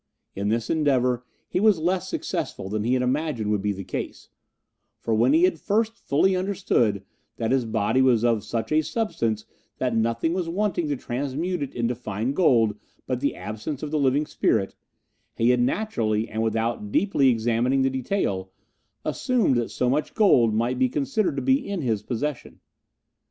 In 0.35 0.47
this 0.49 0.67
endeavour 0.71 1.23
he 1.47 1.59
was 1.59 1.77
less 1.77 2.09
successful 2.09 2.69
than 2.69 2.83
he 2.83 2.93
had 2.95 3.03
imagined 3.03 3.51
would 3.51 3.61
be 3.61 3.71
the 3.71 3.83
case, 3.83 4.29
for 4.97 5.13
when 5.13 5.31
he 5.31 5.43
had 5.43 5.59
first 5.59 5.95
fully 5.95 6.35
understood 6.35 7.03
that 7.37 7.51
his 7.51 7.65
body 7.65 8.01
was 8.01 8.23
of 8.25 8.43
such 8.43 8.71
a 8.71 8.81
substance 8.81 9.45
that 9.77 9.95
nothing 9.95 10.33
was 10.33 10.49
wanting 10.49 10.87
to 10.89 10.95
transmute 10.97 11.61
it 11.61 11.75
into 11.75 11.93
fine 11.93 12.33
gold 12.33 12.75
but 13.05 13.19
the 13.19 13.35
absence 13.35 13.83
of 13.83 13.91
the 13.91 13.99
living 13.99 14.25
spirit, 14.25 14.73
he 15.35 15.51
had 15.51 15.61
naturally, 15.61 16.27
and 16.27 16.41
without 16.41 16.91
deeply 16.91 17.29
examining 17.29 17.83
the 17.83 17.89
detail, 17.91 18.49
assumed 19.05 19.55
that 19.55 19.69
so 19.69 19.87
much 19.87 20.15
gold 20.15 20.51
might 20.51 20.79
be 20.79 20.89
considered 20.89 21.35
to 21.35 21.43
be 21.43 21.59
in 21.69 21.81
his 21.83 22.01
possession. 22.01 22.59